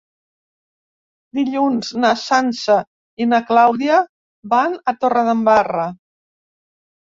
[1.39, 2.79] Dilluns na Sança
[3.23, 4.01] i na Clàudia
[4.57, 5.89] van a Torredembarra.